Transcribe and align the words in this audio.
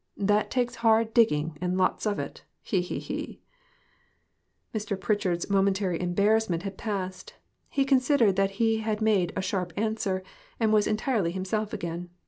That 0.17 0.49
takes 0.49 0.77
hard 0.77 1.13
digging, 1.13 1.59
and 1.61 1.77
lots 1.77 2.07
of 2.07 2.17
it. 2.17 2.43
He, 2.63 2.81
he, 2.81 2.97
he!" 2.97 3.39
Mr. 4.73 4.99
Pritchard's 4.99 5.47
momentary 5.47 6.01
embarrassment 6.01 6.63
had 6.63 6.75
passed. 6.75 7.35
He 7.69 7.85
considered 7.85 8.35
that 8.35 8.49
he 8.57 8.77
had 8.79 8.99
made 8.99 9.31
a 9.35 9.43
sharp 9.43 9.73
answer, 9.77 10.23
and 10.59 10.73
was 10.73 10.87
entirely 10.87 11.29
himself 11.33 11.71
again. 11.71 12.09